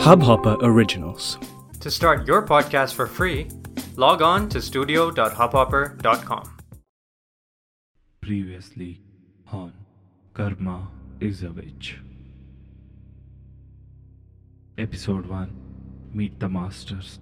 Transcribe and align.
Hubhopper 0.00 0.56
Originals. 0.62 1.38
To 1.80 1.90
start 1.90 2.26
your 2.26 2.42
podcast 2.42 2.94
for 2.94 3.06
free, 3.06 3.48
log 3.96 4.22
on 4.22 4.48
to 4.50 4.60
studio.hubhopper.com. 4.62 6.58
Previously 8.22 9.02
on 9.52 9.72
Karma 10.34 10.88
is 11.20 11.42
a 11.42 11.50
Witch. 11.50 11.98
Episode 14.78 15.26
1 15.26 15.50
Meet 16.14 16.40
the 16.40 16.48
Masters. 16.48 17.18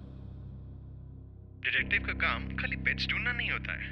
Detective 1.63 2.05
का 2.05 2.13
काम 2.19 2.47
खाली 2.57 2.75
pets 2.83 3.07
ढूंढना 3.07 3.31
नहीं 3.31 3.49
होता 3.51 3.73
है 3.79 3.87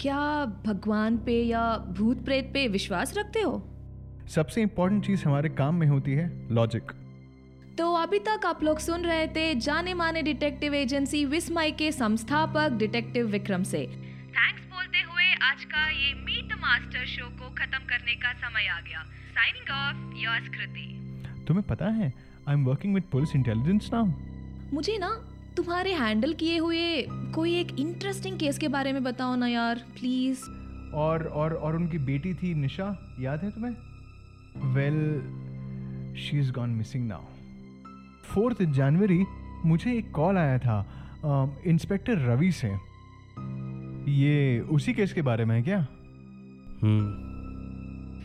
क्या 0.00 0.44
भगवान 0.66 1.16
पे 1.26 1.42
या 1.44 1.62
भूत 1.98 2.24
प्रेत 2.24 2.50
पे 2.54 2.66
विश्वास 2.76 3.16
रखते 3.16 3.40
हो 3.42 3.52
सबसे 4.34 4.62
इम्पोर्टेंट 4.62 5.04
चीज़ 5.06 5.24
हमारे 5.24 5.48
काम 5.60 5.74
में 5.80 5.86
होती 5.86 6.12
है 6.20 6.28
लॉजिक 6.54 6.92
तो 7.78 7.92
अभी 7.94 8.18
तक 8.18 8.46
आप 8.46 8.62
लोग 8.62 8.78
सुन 8.78 9.04
रहे 9.04 9.26
थे 9.26 9.54
जाने 9.56 9.92
माने 9.94 10.22
डिटेक्टिव 10.22 10.74
एजेंसी 10.74 11.24
विस्मय 11.24 11.70
के 11.70 11.90
संस्थापक 11.92 12.72
डिटेक्टिव 12.72 13.26
विक्रम 13.26 13.62
से। 13.62 13.78
थैंक्स 13.78 14.64
बोलते 14.64 15.00
हुए 15.02 15.24
आज 15.42 15.64
का 15.64 15.88
ये 15.90 16.12
मीट 16.14 16.52
द 16.52 16.58
मास्टर 16.58 17.06
शो 17.06 17.28
को 17.28 17.48
खत्म 17.50 17.78
करने 17.86 18.14
का 18.14 18.32
समय 18.32 18.66
आ 18.68 18.80
गया। 18.80 19.02
Signing 19.30 19.70
off 19.70 20.16
yours 20.16 20.48
Kriti. 20.48 21.44
तुम्हें 21.48 21.66
पता 21.66 21.88
है 21.90 22.12
I 22.48 22.54
am 22.54 22.64
working 22.64 22.94
with 22.94 23.04
police 23.12 23.34
intelligence 23.36 23.90
now 23.92 24.04
मुझे 24.72 24.98
ना 24.98 25.10
तुम्हारे 25.56 25.92
हैंडल 25.94 26.34
किए 26.34 26.58
हुए 26.58 27.02
कोई 27.34 27.54
एक 27.54 27.78
इंटरेस्टिंग 27.78 28.38
केस 28.38 28.58
के 28.58 28.68
बारे 28.68 28.92
में 28.92 29.02
बताओ 29.04 29.34
ना 29.36 29.48
यार 29.48 29.84
प्लीज़ 29.98 30.44
और 30.94 31.26
और 31.34 31.54
और 31.54 31.76
उनकी 31.76 31.98
बेटी 32.06 32.34
थी 32.34 32.54
निशा 32.54 33.16
याद 33.20 33.44
है 33.44 33.50
तुम्हें? 33.50 33.74
Well 34.74 36.16
she 36.20 36.38
is 36.38 36.52
gone 36.52 36.70
missing 36.70 37.08
now 37.08 37.24
fourth 38.24 38.62
January 38.62 39.24
मुझे 39.64 39.98
एक 39.98 40.10
कॉल 40.10 40.36
आया 40.36 40.58
था 40.58 40.86
इंस्पेक्टर 41.66 42.18
रवि 42.18 42.52
से। 42.52 42.68
ये 44.12 44.60
उसी 44.60 44.92
केस 44.94 45.12
के 45.12 45.22
बारे 45.22 45.44
में 45.44 45.56
है 45.56 45.62
क्या? 45.62 45.78
हम्म। 46.82 47.32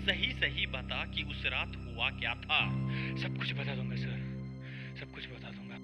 सही 0.05 0.31
सही 0.31 0.65
बता 0.67 1.05
कि 1.05 1.23
उस 1.23 1.43
रात 1.45 1.67
हुआ 1.67 2.09
क्या 2.09 2.33
था। 2.33 2.69
सब 3.17 3.37
कुछ 3.37 3.53
बता 3.53 3.75
दूँगा 3.75 3.95
सर। 3.95 4.37
सब 4.99 5.11
कुछ 5.11 5.27
बता 5.27 5.49
दूँगा। 5.49 5.77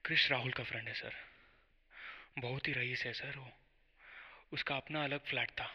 क्रिश 0.05 0.31
राहुल 0.31 0.53
का 0.53 0.65
फ्रेंड 0.65 0.89
है, 0.89 0.95
सर। 0.95 1.30
बहुत 2.39 2.69
ही 2.69 2.73
रईस 2.73 3.05
है, 3.05 3.13
सर, 3.13 3.39
वो। 3.39 3.49
उसका 4.53 4.77
अपना 4.77 5.05
अलग 5.05 5.21
फ्लैट 5.21 5.51
था। 5.51 5.67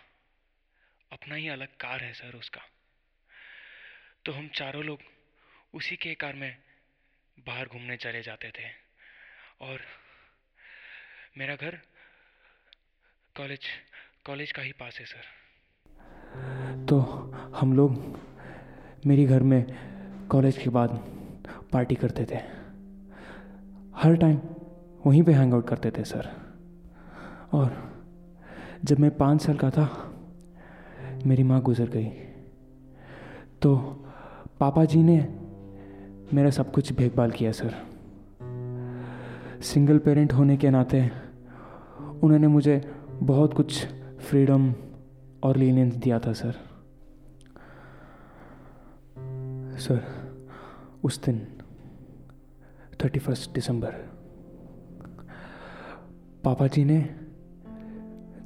अपना 1.11 1.35
ही 1.35 1.47
अलग 1.47 1.67
कार 1.67 2.03
है, 2.03 2.13
सर, 2.13 2.35
उसका। 2.35 2.61
तो 4.25 4.31
हम 4.31 4.47
चारों 4.47 4.83
लोग 4.83 4.99
उसी 5.73 5.95
के 5.95 6.15
कार 6.15 6.33
में 6.33 6.57
बाहर 7.47 7.67
घूमने 7.67 7.97
चले 7.97 8.21
जाते 8.21 8.47
थे। 8.47 8.85
और 9.61 9.81
मेरा 11.37 11.55
घर 11.55 11.75
कॉलेज 13.37 13.65
कॉलेज 14.25 14.51
का 14.51 14.61
ही 14.61 14.71
पास 14.71 14.99
है, 14.99 15.05
सर। 15.05 15.23
तो 16.89 16.99
हम 17.55 17.73
लोग 17.73 18.19
मेरी 19.05 19.25
घर 19.25 19.39
में 19.39 19.63
कॉलेज 20.27 20.57
के 20.57 20.69
बाद 20.69 20.89
पार्टी 21.73 21.95
करते 21.95 22.25
थे। 22.25 22.35
हर 23.97 24.15
टाइम 24.15 24.37
वहीं 25.05 25.23
पे 25.23 25.31
हैंग 25.31 25.53
आउट 25.53 25.69
करते 25.69 25.91
थे, 25.91 26.03
सर। 26.03 26.44
और 27.53 27.93
जब 28.83 28.99
मैं 28.99 29.17
पाँच 29.17 29.41
साल 29.41 29.57
का 29.57 29.69
था, 29.69 30.11
मेरी 31.25 31.43
माँ 31.43 31.61
गुजर 31.61 31.89
गई। 31.89 32.09
तो 33.61 33.75
पापा 34.59 34.85
जी 34.85 35.03
ने 35.03 35.17
मेरा 36.33 36.49
सब 36.49 36.71
कुछ 36.71 36.91
देखभाल 36.93 37.31
किया, 37.31 37.51
सर। 37.51 37.73
सिंगल 39.61 39.97
पेरेंट 39.97 40.33
होने 40.33 40.57
के 40.57 40.69
नाते 40.69 41.11
उन्होंने 42.23 42.47
मुझे 42.47 42.91
बहुत 43.09 43.53
कुछ 43.53 43.85
फ्रीडम 44.19 44.73
और 45.43 45.57
लीनियंस 45.57 45.95
दिया 45.95 46.19
था, 46.19 46.33
सर। 46.33 46.53
सर, 49.79 50.03
उस 51.03 51.23
दिन 51.23 51.47
थर्टी 53.03 53.19
फ़र्स्ट 53.19 53.51
दिसंबर, 53.53 53.91
पापा 56.43 56.67
जी 56.67 56.83
ने 56.85 57.24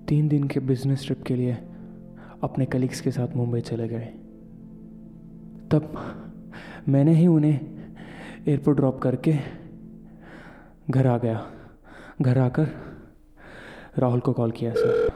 तीन 0.09 0.28
दिन 0.28 0.47
के 0.47 0.59
बिज़नेस 0.59 1.06
ट्रिप 1.06 1.24
के 1.24 1.36
लिए 1.36 1.53
अपने 2.44 2.66
कलीग्स 2.66 3.02
के 3.02 3.12
साथ 3.12 3.36
मुंबई 3.36 3.62
चले 3.62 3.88
गए। 3.88 4.06
तब 5.72 5.94
मैंने 6.90 7.14
ही 7.14 7.28
उन्हें 7.28 7.53
एयरपोर्ट 8.48 8.78
ड्रॉप 8.78 9.00
करके 9.02 9.34
घर 10.90 11.08
आ 11.08 11.18
गया। 11.18 11.46
घर 12.22 12.38
आकर 12.38 12.68
राहुल 13.98 14.19
को 14.19 14.34
कॉल 14.34 14.52
किया 14.52 14.74
सर 14.74 15.08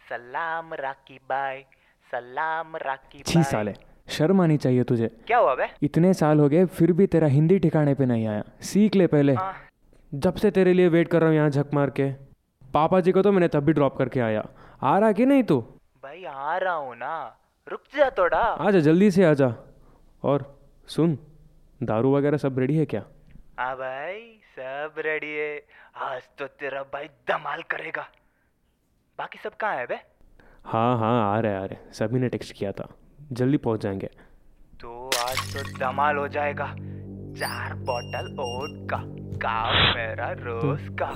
सलाम 0.00 0.74
राकी 0.74 1.18
बाय 1.28 1.64
सलाम 2.10 2.76
राकी 2.76 3.22
छी 3.26 3.42
साले 3.42 3.74
शर्म 4.10 4.40
आनी 4.40 4.56
चाहिए 4.56 4.84
तुझे। 4.84 5.08
क्या 5.26 5.38
हुआ 5.38 5.54
बे? 5.54 5.66
इतने 5.82 6.12
साल 6.14 6.40
हो 6.40 6.48
गए 6.48 6.64
फिर 6.66 6.92
भी 6.92 7.06
तेरा 7.06 7.26
हिंदी 7.28 7.58
ठिकाने 7.58 7.94
पे 7.94 8.06
नहीं 8.06 8.26
आया। 8.26 8.42
सीख 8.62 8.96
ले 8.96 9.06
पहले। 9.06 9.34
हाँ। 9.34 9.54
जब 10.12 10.34
से 10.34 10.50
तेरे 10.50 10.72
लिए 10.72 10.88
वेट 10.88 11.08
कर 11.08 11.20
रहा 11.20 11.28
हूँ 11.28 11.36
यहाँ 11.36 11.50
झक 11.50 11.74
मार 11.74 11.90
के। 11.90 12.10
पापा 12.74 13.00
जी 13.00 13.12
को 13.12 13.22
तो 13.22 13.32
मैंने 13.32 13.48
तब 13.48 13.64
भी 13.64 13.72
ड्रॉप 13.72 13.96
करके 13.96 14.20
आया। 14.20 14.46
आ 14.82 14.98
रहा 14.98 15.12
कि 15.12 15.26
नहीं 15.26 15.42
तू? 15.42 15.60
भाई 16.02 16.24
आ 16.24 16.56
रहा 16.56 16.74
हूँ 16.74 16.96
ना। 16.96 17.36
रुक 17.68 17.82
जा 17.96 18.10
थोड़ा। 18.18 18.38
आजा 18.38 18.80
जल्दी 18.80 19.10
से 19.10 19.24
आजा 19.24 19.54
और 20.22 20.44
सुन 20.88 21.18
दारू 21.80 22.14
वगैरह 22.16 22.36
सब 22.36 22.58
रेडी 22.58 22.76
है 22.76 22.84
क्या? 22.84 23.02
हाँ 23.58 23.74
भाई 23.76 24.20
सब 24.56 24.94
रेडी 24.98 25.34
है। 25.34 25.56
आज 25.96 26.22
तो 26.38 26.46
तेरा 26.46 26.82
भाई 26.82 27.06
धमाल 27.28 27.62
करेगा। 27.70 28.02
बाकी 29.18 29.38
सब 29.44 29.56
कहाँ 29.56 29.76
है 29.76 29.86
बे? 29.86 29.98
हाँ 30.64 30.98
हाँ 30.98 31.36
आ 31.36 31.38
रहे 31.40 31.54
आ 31.54 31.64
रहे। 31.64 31.92
सभी 31.92 32.18
ने 32.18 32.28
टेक्स्ट 32.28 32.52
किया 32.52 32.72
था। 32.72 32.88
जल्दी 33.32 33.56
पहुँच 33.56 33.82
जाएँगे। 33.82 34.06
तो 34.80 35.10
आज 35.20 35.56
तो 35.56 35.62
धमाल 35.78 36.16
हो 36.16 36.28
जाएगा। 36.28 36.66
चार 37.38 37.74
बोतल 37.74 38.36
ओट 38.40 38.88
का 38.90 38.96
काम 39.42 39.96
मेरा 39.96 40.30
रोज 40.38 40.88
का। 41.02 41.12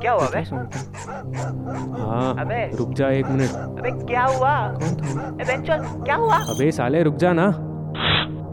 क्या 0.00 0.12
हुआ 0.12 0.28
बे 0.28 0.40
हाँ 2.00 2.34
अबे। 2.40 2.76
रुक 2.76 2.92
जा 2.92 3.08
एक 3.08 3.26
मिनट। 3.26 3.50
अबे 3.78 3.90
क्या 4.06 4.24
हुआ? 4.24 4.56
ए 5.40 5.44
बेंचल 5.44 5.84
क्या 6.04 6.14
हुआ? 6.14 6.36
अबे 6.36 6.70
साले 6.72 7.02
रुक 7.02 7.16
जा 7.16 7.32
ना। 7.32 7.46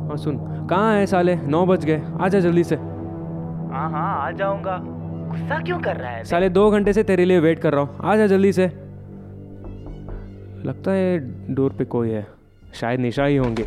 हाँ 0.09 0.17
सुन 0.17 0.37
कहाँ 0.69 0.95
है 0.95 1.05
साले? 1.05 1.35
नौ 1.35 1.65
बज 1.65 1.85
गए। 1.85 2.01
आजा 2.21 2.39
जल्दी 2.39 2.63
से। 2.63 2.75
हाँ 2.75 3.89
हाँ 3.91 4.27
आ 4.27 4.31
जाऊँगा। 4.31 4.77
गुस्सा 4.83 5.59
क्यों 5.59 5.79
कर 5.79 5.95
रहा 5.97 6.11
है 6.11 6.17
बे? 6.17 6.23
साले 6.23 6.49
दो 6.49 6.69
घंटे 6.71 6.93
से 6.93 7.03
तेरे 7.03 7.25
लिए 7.25 7.39
वेट 7.39 7.59
कर 7.59 7.73
रहा 7.73 7.83
हूँ। 7.83 7.99
आजा 8.03 8.27
जल्दी 8.27 8.53
से। 8.53 8.82
लगता 10.65 10.91
है 10.91 11.17
डोर 11.55 11.73
पे 11.73 11.85
कोई 11.85 12.09
है। 12.09 12.27
शायद 12.75 12.99
निशा 12.99 13.25
ही 13.25 13.35
होंगे। 13.35 13.63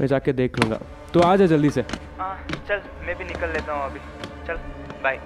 मैं 0.00 0.06
जाके 0.06 0.32
देख 0.32 0.58
लूँगा। 0.58 0.80
तो 1.14 1.20
आ 1.20 1.36
जा 1.36 1.46
जल्दी 1.46 1.70
से। 1.70 1.84
आ, 2.20 2.34
चल 2.68 2.80
मैं 3.06 3.18
भी 3.18 3.24
निकल 3.24 3.48
लेता 3.48 3.72
हूँ 3.72 3.90
अभी। 3.90 4.00
चल 4.46 4.54
bye 5.04 5.20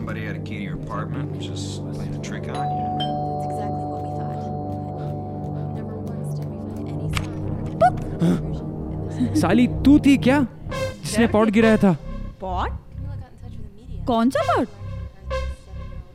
somebody 0.00 0.24
had 0.24 0.36
a 0.36 0.40
key 0.40 0.56
to 0.56 0.62
your 0.62 0.76
apartment, 0.76 1.38
just 1.42 1.82
playing 1.94 2.14
a 2.14 2.20
trick 2.26 2.44
on 2.48 2.68
you? 2.76 2.84
That's 3.00 3.46
exactly 3.48 3.84
what 3.92 4.02
we 4.06 4.12
thought. 4.18 4.38
Never 5.78 5.96
once 6.12 6.30
did 6.38 6.48
we 6.52 6.58
find 6.66 6.86
any 6.92 7.08
sign 7.16 7.34
or 9.24 9.40
साली 9.40 9.66
तू 9.84 9.98
थी 10.06 10.16
क्या 10.26 10.38
जिसने 11.04 11.26
पॉट 11.34 11.50
गिराया 11.56 11.76
था 11.82 11.92
पॉट. 12.40 12.70
कौन 14.06 14.30
सा 14.36 14.42
पॉट 14.52 14.68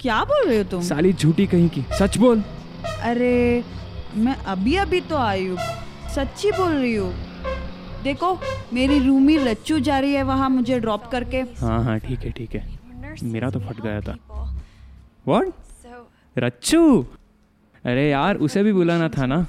क्या 0.02 0.24
बोल 0.32 0.48
रहे 0.48 0.58
हो 0.58 0.64
तुम 0.72 0.82
साली 0.90 1.12
झूठी 1.14 1.46
कहीं 1.54 1.70
की 1.76 1.84
सच 2.00 2.18
बोल 2.26 2.42
अरे 3.12 3.34
मैं 4.26 4.36
अभी 4.56 4.76
अभी 4.86 5.02
तो 5.10 5.16
आई 5.18 5.46
हूँ 5.48 5.58
सच्ची 6.16 6.52
बोल 6.52 6.72
रही 6.72 6.96
हूँ 6.96 7.14
देखो 8.04 8.38
मेरी 8.74 9.00
रूमी 9.08 9.38
रच्चू 9.46 9.80
जा 9.90 10.00
रही 10.00 10.14
है 10.14 10.24
वहाँ 10.32 10.50
मुझे 10.50 10.80
ड्रॉप 10.80 11.06
करके 11.12 11.42
हाँ 11.62 11.84
हाँ 11.84 11.98
ठीक 12.00 12.24
है 12.26 12.32
ठीक 12.38 12.56
है 12.56 12.75
मेरा 13.24 13.50
तो 13.50 13.60
फट 13.60 13.82
गया 13.82 14.02
था। 14.02 14.18
What 15.28 15.46
what 15.46 15.54
Rachchu! 16.38 17.06
अरे 17.84 18.10
यार 18.10 18.38
उसे 18.38 18.64
भी 18.64 18.74
बुलाना 18.74 19.10
था 19.10 19.26
ना. 19.26 19.46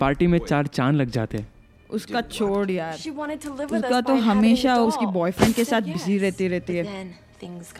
पार्टी 0.00 0.26
में 0.26 0.38
चार 0.38 0.66
चाँद 0.66 0.94
लग 0.94 1.10
जाते। 1.10 1.44
उसका 1.90 2.20
छोड़ 2.20 2.70
यार। 2.70 2.94
उसका 2.94 4.00
तो 4.00 4.14
हमेशा 4.14 4.76
उसकी 4.76 5.06
बॉयफ्रेंड 5.06 5.54
के 5.54 5.64
साथ 5.64 5.80
बिज़ी 5.82 6.18
रहती 6.18 6.48
रहती 6.48 6.76
है। 6.76 7.18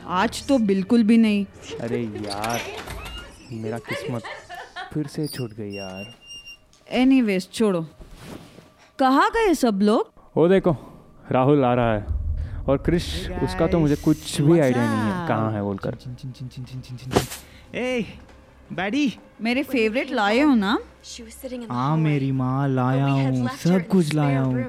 आज 0.07 0.47
तो 0.49 0.59
बिल्कुल 0.59 1.03
भी 1.05 1.17
नहीं। 1.17 1.45
अरे 1.81 2.03
यार 2.03 2.61
मेरा 3.53 3.79
किस्मत 3.79 4.23
फिर 4.93 5.07
से 5.07 5.27
छूट 5.27 5.53
गई 5.53 5.73
यार। 5.73 6.15
एनीवेज 6.89 7.49
छोड़ो। 7.53 7.87
कहाँ 8.99 9.31
गए 9.31 9.55
सब 9.55 9.81
लोग? 9.83 10.13
वो 10.37 10.49
देखो 10.49 10.77
राहुल 11.33 11.65
आ 11.65 11.75
रहा 11.75 11.95
है। 11.95 12.20
और 12.69 12.79
क्रिश 12.79 13.05
उसका 13.43 13.67
तो 13.67 13.79
मुझे 13.79 13.97
कुछ 13.97 14.41
भी 14.41 14.59
आइडिया 14.61 14.85
नहीं 14.85 15.13
है। 15.13 15.29
कहाँ 15.29 15.53
है 15.53 15.63
बोलकर? 15.63 15.97
ए 17.75 18.05
बैडी 18.73 19.13
मेरे 19.41 19.63
फेवरेट 19.63 20.11
लाए 20.11 20.41
हो 20.41 20.55
ना? 20.55 20.79
हाँ 21.71 21.97
मेरी 21.97 22.31
माँ 22.33 22.69
लाया 22.69 23.07
हूँ। 23.07 23.49
सब 23.57 23.87
कुछ 23.89 24.15
लाया 24.15 24.43
हूँ। 24.43 24.65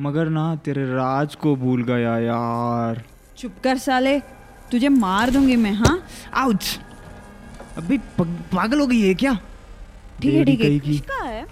मगर 0.00 0.28
ना 0.28 0.54
तेरे 0.56 0.84
राज 0.86 1.34
को 1.34 1.54
भूल 1.56 1.82
गया 1.84 2.18
यार। 2.18 3.02
चुप 3.38 3.52
कर 3.64 3.78
साले। 3.78 4.18
तुझे 4.70 4.88
मार 4.88 5.30
दूँगी 5.30 5.56
मैं 5.56 5.72
हाँ? 5.72 6.02
आउच 6.34 6.78
अभी 7.76 7.98
पागल 8.20 8.80
हो 8.80 8.86
गई 8.86 9.00
है 9.00 9.14
क्या? 9.14 9.34
ठीक 10.22 10.34
है 10.34 10.44
ठीक 10.44 10.60
है। 11.08 11.26
है? 11.26 11.46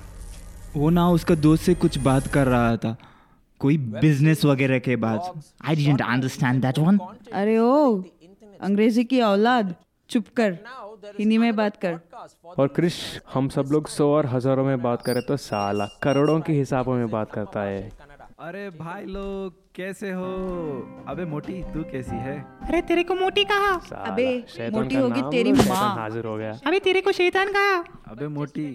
वो 0.77 0.91
ना 0.91 1.09
उसका 1.11 1.35
दोस्त 1.35 1.63
से 1.63 1.75
कुछ 1.75 1.99
बात 1.99 2.27
कर 2.27 2.47
रहा 2.47 2.77
था। 2.77 2.97
कोई 3.65 3.77
बिज़नेस 3.97 4.45
वगैरह 4.45 4.79
के 4.87 4.97
बाद। 5.03 5.43
I 5.65 5.77
didn't 5.77 6.03
understand 6.03 6.63
that 6.63 6.79
one 6.81 6.99
अरे 7.35 7.59
ओ 7.59 8.03
अंग्रेज़ी 8.63 9.05
की 9.05 9.21
औलाद 9.23 9.75
चुप 10.11 10.27
कर 10.37 10.59
हिंदी 11.19 11.39
में 11.39 11.55
बात 11.57 11.77
कर। 11.85 11.99
और 12.59 12.69
क्रिश 12.77 12.97
हम 13.35 13.49
सब 13.49 13.69
लोग 13.73 13.89
सौ 13.89 14.09
और 14.13 14.27
हज़ारों 14.27 14.65
में 14.65 14.83
बात 14.83 15.03
करें 15.03 15.23
तो 15.23 15.37
साला 15.39 15.87
करोड़ों 16.03 16.41
के 16.41 16.53
हिसाबों 16.53 16.95
में 16.97 17.11
बात 17.11 17.33
करता 17.33 17.63
है। 17.63 17.83
अरे 18.41 18.69
भाई 18.71 19.05
लोग 19.07 19.53
कैसे 19.75 20.11
हो? 20.13 20.31
अबे 21.09 21.25
मोटी 21.27 21.63
तू 21.75 21.83
कैसी 21.93 22.17
है? 22.19 22.37
अरे 22.63 22.81
तेरे 22.83 23.03
को 23.03 23.15
मोटी 23.15 23.45
कहा। 23.53 23.73
अबे 24.03 24.27
मोटी 24.73 24.97
होगी 24.97 25.23
तेरी 25.31 25.53
माँ। 25.53 25.95
हाजिर 25.97 26.27
हो 26.27 26.37
गया। 26.37 26.53
अबे 26.67 26.79
तेरे 26.81 27.01
को 27.01 27.13
शैतान 27.13 27.53
कहा। 27.53 27.79
अबे 28.13 28.29
मोटी 28.31 28.67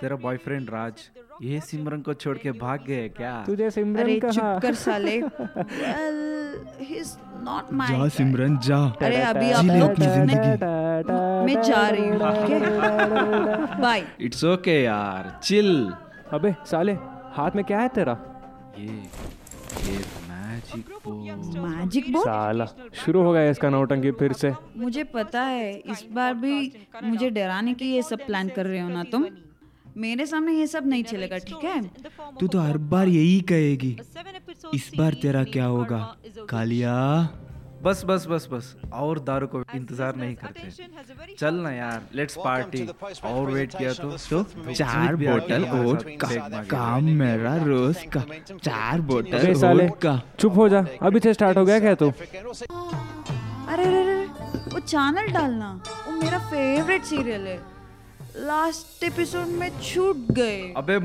तेरा 0.00 0.16
बॉयफ्रेंड 0.22 0.70
राज 0.70 1.02
ये 1.42 1.60
सिमरन 1.60 2.00
को 2.02 2.12
छोड़ 2.14 2.36
के 2.38 2.50
भाग 2.60 2.84
गए 2.86 3.08
क्या? 3.16 3.32
तुझे 3.46 3.70
सिमरन 3.70 4.02
अरे 4.02 4.18
कहा? 4.20 4.30
चुप 4.32 4.62
कर 4.62 4.74
साले। 4.74 5.16
ही 6.88 7.00
जा 7.02 8.08
सिमरन 8.16 8.56
जा। 8.66 8.78
अरे 9.02 9.20
अभी 9.22 9.50
आप 9.50 9.64
जी 9.64 9.78
लोग 9.78 9.90
अपनी 9.90 10.06
ज़िंदगी। 10.06 10.52
मैं 11.46 11.62
जा 11.62 11.88
रही 11.88 12.08
हूँ 12.08 12.18
okay? 12.30 12.60
बाय 13.80 14.04
इट्स 14.20 14.44
ओके 14.52 14.82
यार 14.82 15.38
चिल 15.42 15.70
अबे 16.32 16.54
साले 16.70 16.92
हाथ 17.36 17.56
में 17.56 17.64
क्या 17.64 17.80
है 17.80 17.88
तेरा? 17.98 18.16
ये 18.78 18.86
ये 18.86 19.98
मैजिक 20.28 20.88
बोर्ड 21.06 21.56
मैजिक 21.64 22.12
बोर्ड 22.12 22.28
साला 22.28 22.66
शुरू 23.04 23.22
हो 23.22 23.32
गया 23.32 23.50
इसका 23.50 23.68
नौटंकी 23.70 24.10
फिर 24.20 24.32
से। 24.42 24.52
मुझे 24.76 25.04
पता 25.14 25.42
है 25.42 25.72
इस 25.76 26.04
बार 26.12 26.34
भी 26.44 26.54
मुझे 27.04 27.30
डराने 27.30 27.74
के 27.74 27.84
ये 27.84 28.02
सब 28.02 28.26
प्लान 28.26 28.48
कर 28.56 28.66
रहे 28.66 28.80
हो 28.80 28.88
ना 28.88 29.02
तुम? 29.12 29.26
मेरे 29.96 30.26
सामने 30.26 30.52
ये 30.52 30.66
सब 30.66 30.86
नहीं 30.86 31.04
चलेगा 31.04 31.38
ठीक 31.40 31.64
है? 31.64 31.80
तू 32.40 32.46
तो 32.46 32.60
हर 32.60 32.78
बार 32.90 33.08
यही 33.08 33.40
कहेगी 33.50 33.96
इस 34.74 34.90
बार 34.98 35.14
तेरा 35.22 35.42
क्या 35.46 35.64
होगा? 35.66 35.98
कालिया? 36.50 36.94
बस 37.82 38.02
बस 38.06 38.26
बस 38.30 38.46
बस 38.52 38.74
और 38.94 39.18
दारू 39.20 39.46
को 39.46 39.62
इंतज़ार 39.74 40.16
नहीं 40.16 40.34
करते। 40.34 41.34
चल 41.34 41.54
ना 41.54 41.70
यार 41.72 42.02
लेट्स 42.14 42.36
पार्टी 42.44 42.86
और 43.24 43.50
वेट 43.50 43.74
किया 43.74 43.92
तो? 43.92 44.10
तो 44.30 44.72
चार 44.72 45.16
बोतल 45.16 45.64
ओट 45.80 46.04
का 46.20 46.28
काम 46.70 47.10
मेरा 47.18 47.56
रोज 47.64 47.96
का। 48.16 48.22
चार 48.54 49.00
बोतल 49.10 49.54
साले 49.60 49.86
ओट 49.86 49.98
का। 50.02 50.20
चुप 50.38 50.56
हो 50.56 50.68
जा 50.68 50.84
अभी 51.02 51.20
से 51.20 51.34
स्टार्ट 51.34 51.58
हो 51.58 51.64
गया 51.64 51.78
क्या 51.80 51.94
तू? 51.94 52.10
अरे 53.68 53.84
अरे 53.84 54.02
अरे 54.02 54.24
वो 54.72 54.80
चैनल 54.80 55.32
डालना 55.32 55.72
वो 56.06 56.12
मेरा 56.14 56.38
फेवरेट 56.50 57.04
सीरियल 57.04 57.46
है। 57.46 57.58
लास्ट 58.38 59.04
एपिसोड 59.04 59.46
में 59.58 59.70
छूट 59.82 60.16
गए। 60.34 60.72
अबे 60.76 60.96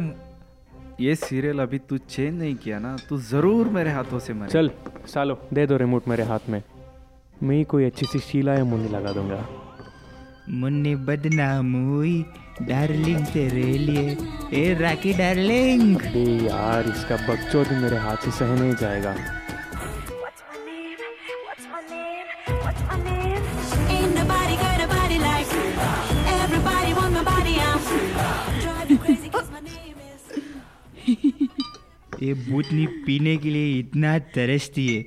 ये 1.03 1.13
सीरियल 1.15 1.59
अभी 1.59 1.77
तू 1.89 1.97
चेंज 1.97 2.39
नहीं 2.39 2.55
किया 2.63 2.79
ना 2.79 2.95
तू 3.09 3.17
ज़रूर 3.19 3.67
मेरे 3.75 3.91
हाथों 3.91 4.19
से 4.19 4.33
मरे 4.33 4.51
चल 4.51 4.69
सालो 5.07 5.37
दे 5.53 5.65
दो 5.67 5.77
रिमोट 5.77 6.07
मेरे 6.07 6.23
हाथ 6.23 6.49
में। 6.49 6.61
मैं 7.43 7.55
ही 7.55 7.63
कोई 7.73 7.85
अच्छी 7.85 8.05
सी 8.05 8.19
शीला 8.19 8.53
या 8.53 8.63
मुन्नी 8.63 8.89
लगा 8.89 9.11
दूँगा। 9.13 9.45
मुन्नी 10.49 10.95
बदनाम 11.07 11.73
हुई 11.85 12.21
डार्लिंग 12.61 13.25
तेरे 13.27 13.63
लिए। 13.77 14.17
ए 14.53 14.73
राकी 14.81 15.13
डार्लिंग 15.13 16.01
अरे 16.01 16.25
यार 16.45 16.89
इसका 16.89 17.15
बकचोद 17.27 17.71
मेरे 17.83 17.97
हाथ 17.97 18.25
से 18.25 18.31
सह 18.39 18.53
नहीं 18.59 18.75
जाएगा। 18.81 19.15
ये 32.21 32.33
भूतनी 32.33 32.85
पीने 33.05 33.35
के 33.37 33.49
लिए 33.49 33.79
इतना 33.79 34.17
तरसती 34.35 34.87
है। 34.87 35.05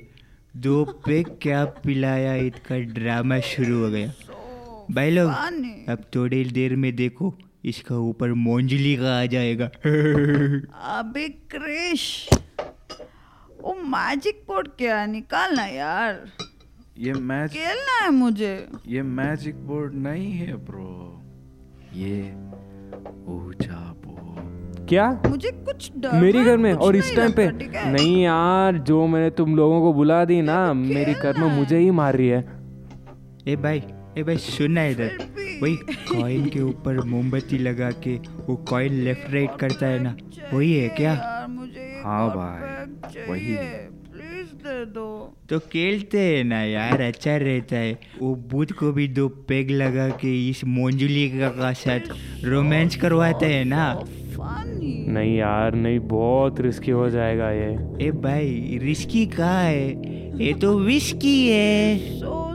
दो 0.57 0.83
पे 1.05 1.21
क्या 1.41 1.63
पिलाया 1.83 2.35
इसका 2.47 2.79
ड्रामा 2.93 3.39
शुरू 3.49 3.77
हो 3.83 3.89
गया। 3.89 4.13
भाई 4.91 5.09
लोग 5.11 5.29
अब 5.89 6.03
थोड़ी 6.15 6.43
देर 6.51 6.75
में 6.75 6.95
देखो 6.95 7.33
इसका 7.65 7.97
ऊपर 7.99 8.33
मोंजली 8.33 8.95
का 8.95 9.19
आ 9.19 9.25
जाएगा। 9.25 9.65
अबे 10.97 11.27
क्रिश 11.51 12.29
वो 13.61 13.73
मैजिक 13.87 14.43
बोर्ड 14.47 14.67
क्या 14.77 15.05
निकालना 15.05 15.65
यार? 15.65 16.19
ये 16.97 17.13
मैच 17.13 17.51
खेलना 17.51 18.03
है 18.03 18.09
मुझे। 18.11 18.53
ये 18.87 19.01
मैजिक 19.01 19.55
बोर्ड 19.67 19.93
नहीं 20.03 20.31
है 20.33 20.55
ब्रो 20.65 20.91
ये 21.95 22.19
ऊँचा 23.33 23.84
क्या? 24.89 25.09
मुझे 25.27 25.51
कुछ 25.51 25.91
डर 25.97 26.11
मेरी 26.21 26.43
घर 26.43 26.57
में? 26.57 26.73
और 26.73 26.95
इस 26.95 27.15
टाइम 27.15 27.31
पे? 27.31 27.47
नहीं 27.91 28.21
यार 28.23 28.77
जो 28.77 29.05
मैंने 29.07 29.29
तुम 29.29 29.55
लोगों 29.55 29.81
को 29.81 29.93
बुला 29.93 30.23
दी 30.25 30.41
ना 30.41 30.73
मेरी 30.73 31.13
घर 31.13 31.37
में 31.37 31.47
मुझे 31.57 31.77
ही 31.77 31.91
मार 31.91 32.15
रही 32.15 32.27
है। 32.27 32.39
ए 33.47 33.55
भाई 33.55 33.81
ए 34.17 34.23
भाई 34.23 34.37
सुनना 34.37 34.85
इधर। 34.85 35.17
वही 35.61 35.75
कॉइन 36.11 36.45
के 36.45 36.61
ऊपर 36.61 37.03
मोमबत्ती 37.05 37.57
लगा 37.57 37.89
के 38.03 38.15
वो 38.47 38.55
कॉइन 38.69 38.93
लेफ़्ट 39.03 39.33
राइट 39.33 39.55
करता 39.59 39.87
है 39.87 39.99
ना। 40.03 40.15
वही 40.53 40.73
है 40.73 40.87
क्या? 40.89 41.13
हाँ 42.05 42.29
भाई, 42.29 43.23
वही 43.29 43.53
है। 43.53 43.89
दे 44.65 44.85
दो। 44.85 45.07
तो 45.49 45.59
खेलते 45.59 46.19
हैं 46.19 46.43
ना 46.43 46.61
यार 46.63 47.01
अच्छा 47.01 47.35
रहता 47.37 47.75
है। 47.75 47.99
वो 48.21 48.33
बूथ 48.51 48.71
को 48.79 48.91
भी 48.91 49.07
दो 49.07 49.27
पेग 49.49 49.71
लगा 49.71 50.07
के 50.09 50.49
इस 50.49 50.63
मोंजुली 50.65 51.27
का 51.29 51.49
का 51.49 51.71
साथ 51.73 52.13
रोमांस 52.43 52.95
करवाते 52.95 53.45
हैं 53.45 53.65
ना। 53.65 53.83
फनी 54.34 54.94
नहीं 55.08 55.36
यार 55.36 55.74
नहीं 55.76 55.98
बहुत 56.08 56.60
रिस्की 56.60 56.90
हो 56.92 57.08
जाएगा 57.10 57.50
ये 57.50 57.70
ए 58.02 58.10
भाई 58.22 58.78
रिस्की 58.82 59.26
कहाँ 59.36 59.62
है 59.62 60.42
ये 60.44 60.52
तो 60.60 60.78
विस्की 60.80 61.36
है 61.48 62.08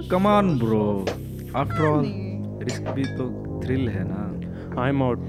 come 0.10 0.28
on 0.28 0.58
bro 0.60 0.86
after 1.56 1.86
all 1.86 2.06
risk 2.64 2.90
भी 2.90 3.04
तो 3.18 3.30
थ्रिल 3.66 3.90
है 3.90 4.04
ना 4.08 4.24
आई 4.82 4.90
एम 4.90 5.04
आउट 5.04 5.20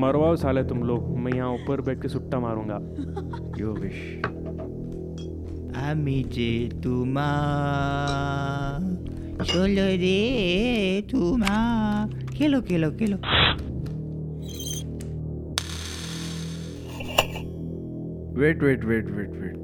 मरवाओ 0.00 0.36
साले 0.36 0.64
तुम 0.64 0.82
लोग 0.82 1.16
मैं 1.18 1.32
यहाँ 1.32 1.50
ऊपर 1.54 1.80
बैठ 1.80 2.02
के 2.02 2.08
सुट्टा 2.08 2.40
मारूंगा 2.40 2.80
यो 3.58 3.72
विश 3.80 3.98
আমি 5.84 6.18
যে 6.34 6.52
তোমার 6.84 8.80
চলো 9.48 9.86
রে 10.02 10.20
তোমার 11.10 12.04
খেলো 12.36 12.58
খেলো 12.68 12.88
খেলো 12.98 13.16
Wait, 18.39 18.61
wait, 18.61 18.83
wait, 18.85 19.07
wait, 19.11 19.31
wait. 19.41 19.55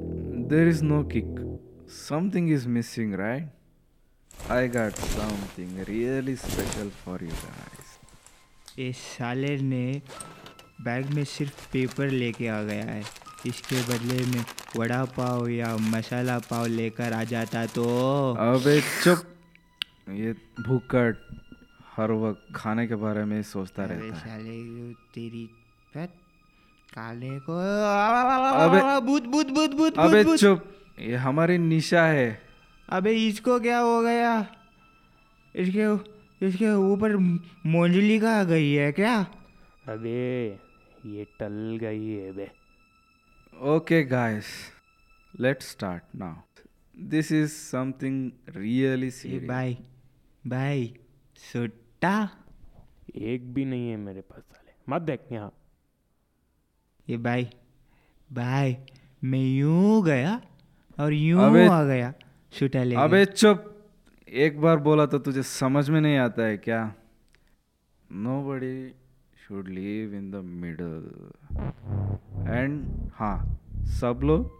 There 0.48 0.68
is 0.68 0.82
no 0.82 1.02
kick. 1.04 1.36
something 1.88 2.48
is 2.48 2.66
missing, 2.66 3.12
right? 3.12 3.48
I 4.48 4.66
got 4.66 4.96
something 4.96 5.84
really 5.88 6.36
special 6.36 6.90
for 7.04 7.18
you 7.20 7.36
guys. 7.44 7.86
इस 8.78 8.96
साले 9.16 9.56
ने 9.62 10.02
बैग 10.84 11.14
में 11.14 11.24
सिर्फ़ 11.24 11.64
पेपर 11.72 12.10
लेके 12.10 12.48
आ 12.48 12.60
गया 12.62 12.84
है 12.84 13.02
इसके 13.46 13.80
बदले 13.90 14.18
में 14.34 14.44
वड़ा 14.76 15.02
पाव 15.16 15.48
या 15.48 15.74
मसाला 15.96 16.38
पाव 16.50 16.66
लेकर 16.76 17.12
आ 17.12 17.22
जाता 17.32 17.64
तो 17.78 17.84
अबे 18.50 18.80
चुप 19.04 19.24
ये 20.20 20.32
भूकट 20.68 21.24
हर 21.96 22.12
वक्त 22.24 22.54
खाने 22.56 22.86
के 22.86 22.94
बारे 23.06 23.24
में 23.24 23.42
सोचता 23.56 23.84
रहता 23.84 24.14
है 24.14 24.20
साले 24.26 24.58
तेरी 25.14 25.48
काले 26.96 27.38
को। 27.40 27.56
अबे 28.64 28.80
भूत 29.06 29.24
भूत 29.24 29.50
भूत 29.50 29.70
भूत 29.70 29.98
अबे। 29.98 30.36
चुप। 30.36 30.64
ये 31.00 31.16
हमारी 31.16 31.58
निशा 31.58 32.04
है। 32.06 32.28
अबे 32.88 33.12
इसको 33.26 33.58
क्या 33.60 33.78
हो 33.78 34.00
गया? 34.02 34.30
इसके 35.56 36.46
इसके 36.46 36.70
ऊपर 36.74 37.16
मोंजली 37.66 38.18
का 38.20 38.42
गई 38.44 38.72
है 38.72 38.92
क्या? 38.92 39.18
अबे 39.88 40.46
ये 41.06 41.24
टल 41.40 41.78
गई 41.80 42.08
है 42.08 42.32
बे। 42.32 42.50
Okay, 43.56 44.02
guys, 44.08 44.48
let's 45.34 45.68
start 45.74 46.16
now. 46.22 46.34
This 47.12 47.30
is 47.30 47.54
something 47.74 48.16
really 48.56 49.10
serious. 49.10 49.46
भाई 49.48 49.78
भाई 50.46 50.94
सुट्टा? 51.52 52.28
एक 53.16 53.54
भी 53.54 53.64
नहीं 53.64 53.90
है 53.90 53.96
मेरे 53.96 54.20
पास 54.20 54.42
साले। 54.42 54.72
मत 54.88 55.02
देख 55.02 55.32
यहाँ। 55.32 55.52
ये 57.08 57.16
भाई 57.26 57.48
भाई 58.30 58.76
मैं 59.24 59.38
यूँ 59.38 60.02
गया 60.04 60.40
और 60.98 61.12
यूँ 61.12 61.40
आ 61.70 61.82
गया 61.84 62.12
सुटा 62.58 62.82
ले 62.84 62.94
अबे 63.04 63.24
चुप। 63.24 63.72
एक 64.28 64.60
बार 64.60 64.76
बोला 64.86 65.06
तो 65.06 65.18
तुझे 65.26 65.42
समझ 65.42 65.88
में 65.90 66.00
नहीं 66.00 66.16
आता 66.18 66.42
है 66.46 66.56
क्या? 66.58 66.80
Nobody 68.48 68.76
should 69.46 69.68
live 69.68 70.14
in 70.14 70.30
the 70.30 70.42
middle 70.62 71.04
and 72.48 73.10
हाँ 73.18 73.36
सब 74.00 74.20
लोग? 74.24 74.54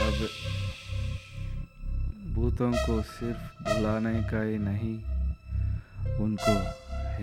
अब 0.00 0.28
भूतों 2.34 2.70
को 2.86 3.00
सिर्फ़ 3.02 3.62
बुलाने 3.62 4.14
का 4.30 4.42
ही 4.42 4.58
नहीं 4.58 4.96
उनको 6.24 6.54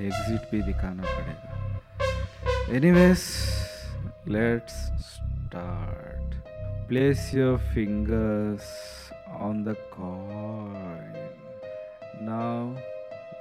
एग्जिट 0.05 0.49
भी 0.51 0.61
दिखाना 0.61 1.03
पड़ेगा 1.03 2.75
anyways 2.77 3.23
let's 4.35 4.75
start 5.09 6.27
place 6.89 7.33
your 7.33 7.57
fingers 7.73 8.67
on 9.47 9.63
the 9.63 9.75
coin 9.91 11.17
now 12.21 12.73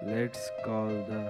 let's 0.03 0.51
call 0.65 0.89
the 1.11 1.23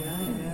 अरे 0.00 0.47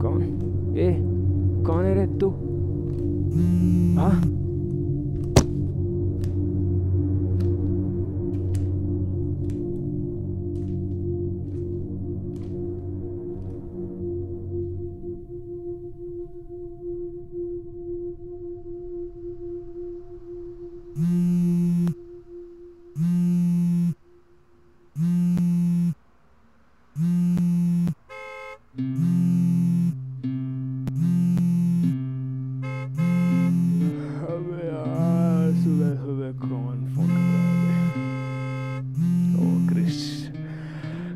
कौन? 0.00 0.22
ए 0.78 0.90
कौन 1.66 1.84
है 1.84 1.94
रे 1.94 2.06
तू? 2.18 2.28
हाँ? 4.00 4.12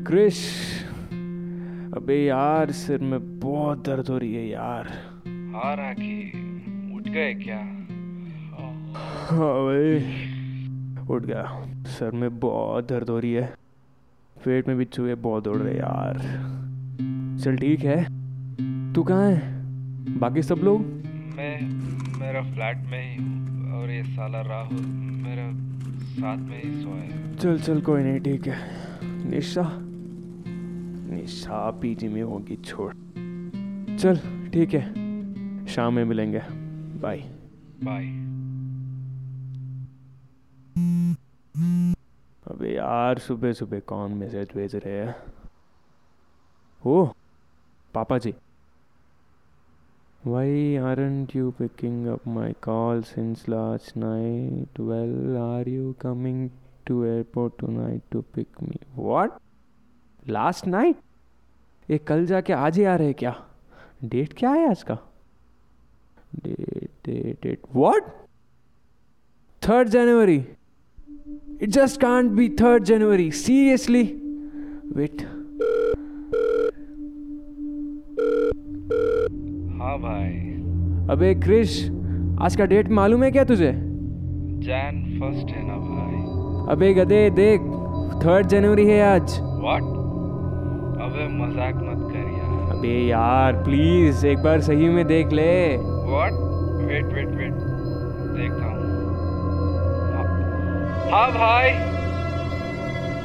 क्रिश 0.07 0.39
अबे 1.97 2.15
यार 2.25 2.71
सिर 2.71 3.01
में 3.01 3.39
बहुत 3.39 3.85
दर्द 3.85 4.07
हो 4.09 4.17
रही 4.17 4.33
है 4.35 4.47
यार। 4.47 4.87
हाँ 5.53 5.75
राखी 5.75 6.95
उठ 6.95 7.03
गए 7.03 7.33
क्या? 7.33 7.57
हाँ 9.29 9.53
भाई 9.65 9.95
उठ 11.09 11.25
गया। 11.25 11.43
सर 11.87 12.11
में 12.11 12.39
बहुत 12.39 12.89
दर्द 12.89 13.09
हो 13.09 13.19
रही 13.19 13.33
है। 13.33 13.45
पेट 14.37 14.67
में 14.67 14.77
भी 14.77 14.85
चूहे 14.85 15.15
बहुत 15.15 15.43
दौड़ 15.43 15.57
रहे 15.57 15.73
यार। 15.73 16.17
चल 17.43 17.57
ठीक 17.57 17.79
है। 17.79 18.03
तू 18.93 19.03
कहाँ 19.03 19.31
है? 19.31 20.19
बाकी 20.19 20.41
सब 20.41 20.55
लोग? 20.55 20.81
मैं 21.37 21.61
मेरा 22.19 22.41
फ्लैट 22.53 22.77
में 22.77 23.01
ही 23.03 23.23
हूँ 23.23 23.81
और 23.81 23.89
ये 23.91 24.03
साला 24.03 24.41
राहुल 24.41 24.85
मेरा 25.25 25.49
साथ 26.11 26.37
में 26.37 26.61
ही 26.63 26.81
सोया 26.83 27.01
है। 27.01 27.35
चल 27.35 27.59
चल 27.59 27.81
कोई 27.81 28.03
नहीं 28.03 28.19
ठीक 28.19 28.47
है। 28.47 28.59
निशा 29.29 29.84
निशा 31.15 31.69
पीजी 31.81 32.07
में 32.15 32.21
होगी 32.21 32.55
छोड़ 32.65 32.93
चल 33.99 34.19
ठीक 34.53 34.73
है 34.73 35.65
शाम 35.73 35.93
में 35.93 36.03
मिलेंगे 36.05 36.41
बाय 37.01 37.23
बाय 37.83 38.05
अबे 42.51 42.73
यार 42.75 43.19
सुबह 43.27 43.53
सुबह 43.59 43.79
कौन 43.91 44.11
मैसेज 44.23 44.51
भेज 44.55 44.75
रहे 44.75 45.05
हैं 45.05 45.15
ओ 46.81 47.05
पापा 47.93 48.17
जी 48.25 48.33
Why 50.23 50.77
aren't 50.81 51.33
you 51.35 51.49
picking 51.57 51.97
up 52.11 52.23
my 52.35 52.53
call 52.67 53.03
since 53.03 53.41
last 53.47 53.95
night? 53.95 54.79
Well, 54.79 55.37
are 55.39 55.69
you 55.69 55.91
coming 55.99 56.39
to 56.87 57.05
airport 57.05 57.59
tonight 57.59 58.01
to 58.15 58.23
pick 58.37 58.59
me? 58.59 58.79
What? 58.95 59.37
Last 60.37 60.65
night? 60.65 61.04
ये 61.89 61.97
कल 61.97 62.25
जाके 62.25 62.53
आज 62.53 62.77
ही 62.77 62.83
आ 62.83 62.95
रहे 62.95 63.13
क्या? 63.13 63.35
डेट 64.03 64.33
क्या 64.37 64.49
है 64.49 64.69
आज 64.69 64.83
का? 64.83 64.97
Date 66.35 66.89
date 67.05 67.37
date 67.43 67.59
what 67.75 68.03
third 69.61 69.89
January 69.89 70.45
it 71.61 71.69
just 71.69 72.01
can't 72.01 72.31
be 72.31 72.49
third 72.49 72.83
January 72.83 73.31
seriously 73.31 74.03
wait 74.95 75.21
हाँ 79.79 79.97
भाई। 79.99 80.31
अबे 81.09 81.33
क्रिश 81.35 81.89
आज 82.41 82.55
का 82.55 82.65
डेट 82.65 82.89
मालूम 82.89 83.23
है 83.23 83.31
क्या 83.31 83.43
तुझे? 83.43 83.71
जैन 84.65 85.19
फ़र्स्ट 85.19 85.47
है 85.47 85.67
ना 85.67 85.77
भाई। 85.77 86.75
अबे 86.75 86.93
गधे 86.93 87.29
देख 87.29 87.61
थर्ड 88.25 88.47
जनवरी 88.47 88.87
है 88.87 89.01
आज। 89.03 89.39
व्हाट 89.41 90.04
अबे 91.15 91.27
मज़ाक 91.27 91.75
मत 91.75 92.13
कर 92.13 92.17
यार। 92.17 92.77
अबे 92.77 93.07
यार 93.07 93.53
प्लीज़ 93.53 94.27
एक 94.27 94.37
बार 94.43 94.61
सही 94.61 94.89
में 94.89 95.07
देख 95.07 95.27
ले। 95.27 95.77
व्हाट 95.77 96.31
वेट 96.87 97.05
वेट 97.05 97.27
वेट 97.27 97.53
देखता 98.39 98.65
हूँ। 98.65 98.81
हाँ- 100.13 101.11
हाँ 101.11 101.31
भाई। 101.31 101.71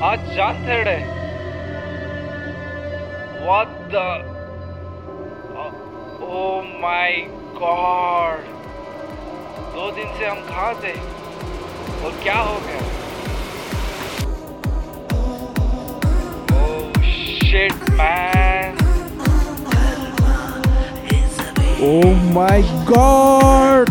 आज 0.03 0.37
जान 0.37 0.55
थर्ड 0.55 0.89
है। 0.89 1.01
What 3.47 3.67
the 3.69 3.97
oh 6.23 6.63
my 6.83 7.13
God 7.59 8.39
दो 9.75 9.91
दिन 9.91 10.07
से 10.19 10.27
हम 10.27 10.37
कहाँ 10.37 10.75
थे? 10.75 10.93
और 12.05 12.13
क्या 12.23 12.39
हो 12.39 12.55
गया? 12.55 13.00
Shit 17.51 17.91
man 18.01 18.79
Oh 21.83 22.15
my 22.33 22.57
god! 22.89 23.91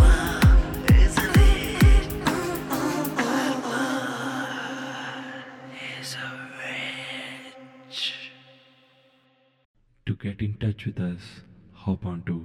To 10.08 10.16
get 10.16 10.42
in 10.42 10.54
touch 10.56 10.86
with 10.86 11.00
us, 11.00 11.22
hop 11.74 12.06
on 12.06 12.22
to 12.28 12.38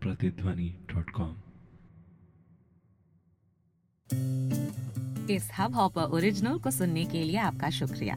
pratidhwani.com. 0.00 1.34
इस 5.30 5.48
हब 5.58 5.74
हॉपर 5.74 6.02
ओरिजिनल 6.16 6.58
को 6.64 6.70
सुनने 6.70 7.04
के 7.04 7.22
लिए 7.24 7.36
आपका 7.36 7.70
शुक्रिया 7.78 8.16